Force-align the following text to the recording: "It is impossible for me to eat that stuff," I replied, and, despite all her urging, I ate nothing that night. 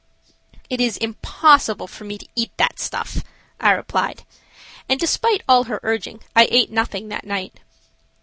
"It 0.67 0.81
is 0.81 0.97
impossible 0.97 1.85
for 1.85 2.05
me 2.05 2.17
to 2.17 2.27
eat 2.35 2.49
that 2.57 2.79
stuff," 2.79 3.23
I 3.59 3.69
replied, 3.69 4.23
and, 4.89 4.99
despite 4.99 5.43
all 5.47 5.65
her 5.65 5.79
urging, 5.83 6.23
I 6.35 6.47
ate 6.49 6.71
nothing 6.71 7.09
that 7.09 7.23
night. 7.23 7.59